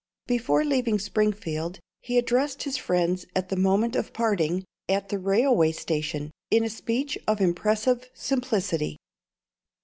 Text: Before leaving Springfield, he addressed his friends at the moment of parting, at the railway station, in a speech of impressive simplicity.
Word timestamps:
Before 0.25 0.65
leaving 0.65 0.97
Springfield, 0.97 1.77
he 2.01 2.17
addressed 2.17 2.63
his 2.63 2.75
friends 2.75 3.27
at 3.35 3.49
the 3.49 3.55
moment 3.55 3.95
of 3.95 4.13
parting, 4.13 4.65
at 4.89 5.09
the 5.09 5.19
railway 5.19 5.71
station, 5.71 6.31
in 6.49 6.63
a 6.63 6.71
speech 6.71 7.19
of 7.27 7.39
impressive 7.39 8.09
simplicity. 8.15 8.97